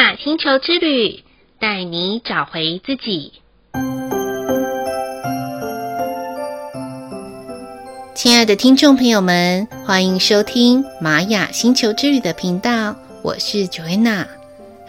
[0.00, 1.22] 雅星球之旅，
[1.58, 3.34] 带你找回自己。
[8.14, 14.26] 亲爱的听众朋友们，欢迎收听玛雅星球之旅的频道，我是 Joanna，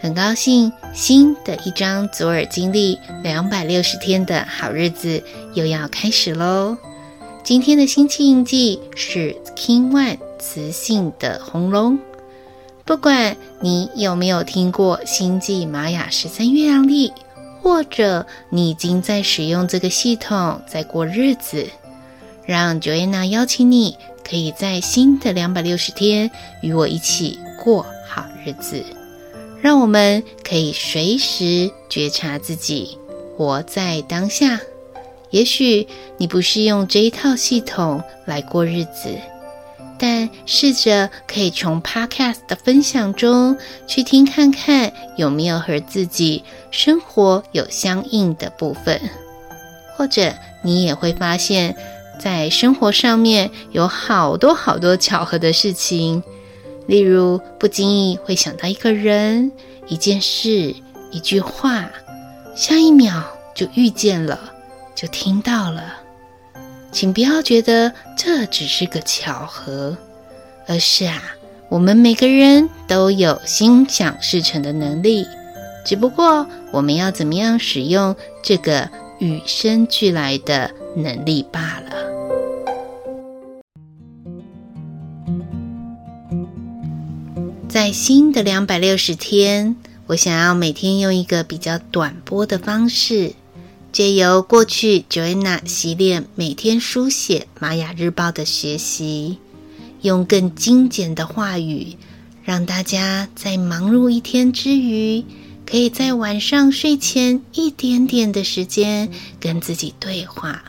[0.00, 6.78] 很高兴新的一张左耳经历两百六十天的好日子又要开始喽。
[7.44, 11.98] 今天的星期印记是 King One 磁性的红龙。
[12.84, 17.12] 不管你有没有听过星际玛雅十三月亮历，
[17.62, 21.68] 或者你已经在使用这个系统在过日子，
[22.44, 23.96] 让 Joanna 邀请你，
[24.28, 28.84] 可以在新的两百六十天与我一起过好日子。
[29.60, 32.98] 让我们可以随时觉察自己，
[33.36, 34.60] 活在当下。
[35.30, 35.86] 也许
[36.18, 39.16] 你不是用这一套系统来过日子。
[40.02, 49.00] 但试着可以从 Podcast 的分享中去听看看有没有和自己生活有相应的部分，
[49.96, 51.76] 或者你也会发现，
[52.18, 56.20] 在生活上面有好多好多巧合的事情，
[56.88, 59.52] 例如不经意会想到一个人、
[59.86, 60.74] 一件事、
[61.12, 61.88] 一句话，
[62.56, 63.22] 下一秒
[63.54, 64.52] 就遇见了，
[64.96, 66.01] 就听到了。
[66.92, 69.96] 请不要觉得这只是个巧合，
[70.68, 71.20] 而是啊，
[71.70, 75.26] 我们每个人都有心想事成的能力，
[75.86, 78.88] 只不过我们要怎么样使用这个
[79.18, 81.96] 与生俱来的能力罢了。
[87.68, 89.76] 在新的两百六十天，
[90.08, 93.32] 我想要每天用一个比较短波的方式。
[93.92, 99.36] 借由过去 Joanna 习练每天书写玛雅日报的学习，
[100.00, 101.98] 用更精简的话语，
[102.42, 105.22] 让大家在忙碌一天之余，
[105.66, 110.64] 可以在晚上睡前一点点的时间跟自己对话。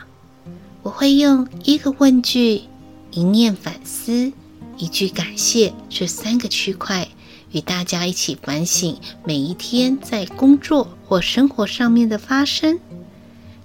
[0.82, 2.60] 我会用一个问句、
[3.10, 4.30] 一念反思、
[4.76, 7.08] 一句感谢这三个区块，
[7.52, 12.78] 与大家一起反省每一天在工作或生活上面的发生。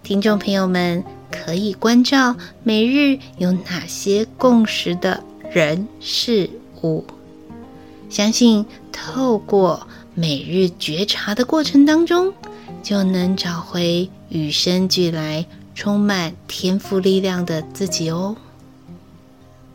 [0.09, 6.49] 听众朋友们可以关照每日有哪些共识的人事
[6.81, 7.05] 物，
[8.09, 12.33] 相信透过每日觉察的过程当中，
[12.81, 18.35] 就能找回与生俱来、充满天赋力量的自己哦。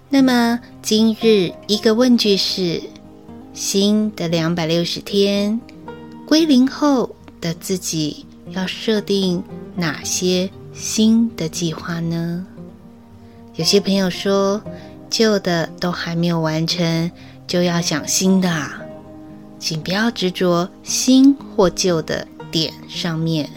[0.09, 2.83] 那么今日一个问句是：
[3.53, 5.61] 新的两百六十天
[6.27, 9.41] 归零后的自己要设定
[9.77, 12.47] 哪些新的计划呢？
[13.57, 14.61] 有些朋友说，
[15.09, 17.11] 旧的都还没有完成，
[17.47, 18.81] 就要想新的啊。
[19.59, 23.49] 请不要执着新或旧的点上面，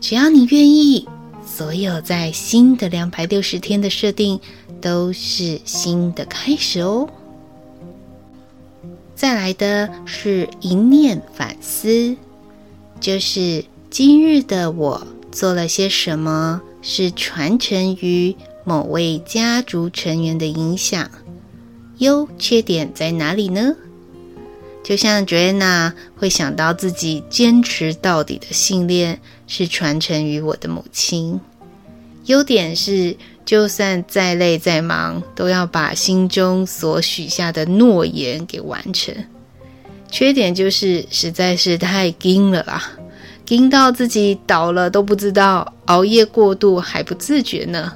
[0.00, 1.06] 只要你愿意，
[1.46, 4.40] 所有在新的两百六十天的设定
[4.80, 7.08] 都是新的开始哦。
[9.14, 12.16] 再来的是一念反思，
[12.98, 15.06] 就是今日的我。
[15.32, 21.10] 做了些什么是传承于某位家族成员的影响？
[21.98, 23.74] 优缺点在哪里呢？
[24.84, 31.40] 就像 Joanna 会想到自己坚持到底的信念是传承于我的母亲。
[32.26, 39.14] 优点是，就算再累再忙，都要把心中所许下的诺言给完成。
[40.10, 42.92] 缺点就是实在是太紧了啦。
[43.44, 47.92] 听到自己倒了都不知道，熬夜过度还不自觉呢。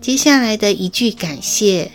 [0.00, 1.90] 接下来的一句感谢，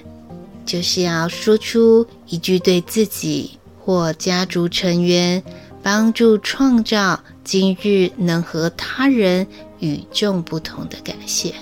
[0.66, 5.44] 就是要说出一句对自己或家族成员
[5.82, 9.48] 帮助创造今日能和他人
[9.80, 11.54] 与众不同的感谢。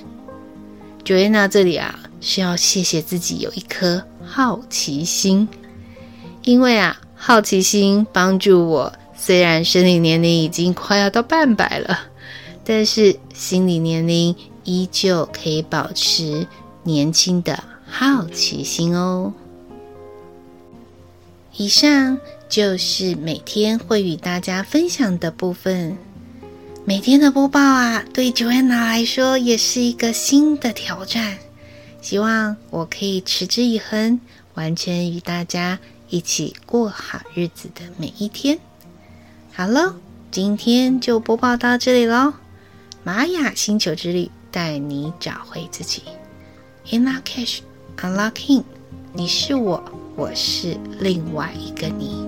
[1.06, 5.48] Joanna 这里啊，是要谢谢自己有一颗好奇心，
[6.44, 8.94] 因为啊，好奇心帮助我。
[9.26, 11.98] 虽然生理年龄已经快要到半百了，
[12.66, 14.36] 但是心理年龄
[14.66, 16.46] 依旧可以保持
[16.84, 19.32] 年轻的好奇心哦。
[21.56, 25.98] 以上就是每天会与大家分享的部分。
[26.84, 31.38] 每天的播报啊，对 Joanna 来说也是一个新的挑战。
[32.02, 34.20] 希望我可以持之以恒，
[34.56, 35.80] 完成与大家
[36.10, 38.60] 一起过好日子的每一天。
[39.56, 39.96] 好了，
[40.32, 42.34] 今天就播报到这里喽。
[43.04, 46.02] 玛雅星球之旅带你找回自己。
[46.90, 47.62] In l o c k a s
[47.96, 48.64] h unlocking，
[49.14, 49.84] 你是我，
[50.16, 52.26] 我是另外一个你。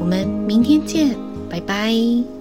[0.00, 1.16] 我们明天见，
[1.48, 2.35] 拜拜。